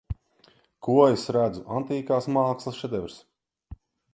Ko 0.87 0.95
es 1.09 1.25
redzu 1.37 1.63
Antīkās 1.81 2.31
mākslas 2.39 2.81
šedevrs. 2.85 3.21